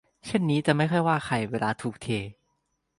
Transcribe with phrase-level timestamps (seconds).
[0.25, 2.07] เช่นนี่จะไม่ค่อยว่าใครเวลาถูกเท